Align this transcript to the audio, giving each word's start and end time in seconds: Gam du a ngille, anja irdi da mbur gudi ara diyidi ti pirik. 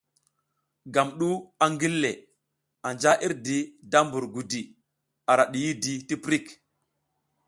Gam 0.93 1.09
du 1.19 1.29
a 1.63 1.65
ngille, 1.73 2.11
anja 2.87 3.11
irdi 3.25 3.57
da 3.91 3.99
mbur 4.05 4.25
gudi 4.33 4.61
ara 5.31 5.43
diyidi 5.53 5.93
ti 6.07 6.15
pirik. 6.23 6.45